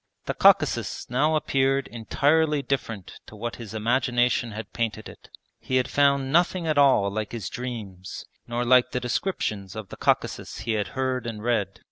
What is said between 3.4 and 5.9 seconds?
his imagination had painted it. He had